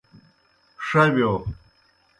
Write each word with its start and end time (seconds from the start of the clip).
ݜہ 0.87 1.03
بِیو۔ 1.15 1.31